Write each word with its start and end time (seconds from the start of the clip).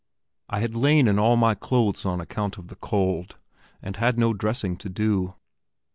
I 0.49 0.61
had 0.61 0.75
lain 0.75 1.07
in 1.07 1.19
all 1.19 1.37
my 1.37 1.53
clothes 1.53 2.07
on 2.07 2.19
account 2.19 2.57
of 2.57 2.69
the 2.69 2.75
cold, 2.75 3.35
and 3.83 3.97
had 3.97 4.17
no 4.17 4.33
dressing 4.33 4.75
to 4.77 4.89
do. 4.89 5.35